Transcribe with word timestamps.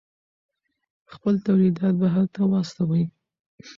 خپل 1.13 1.33
تولیدات 1.45 1.93
بهر 2.01 2.25
ته 2.33 2.41
واستوئ. 2.51 3.03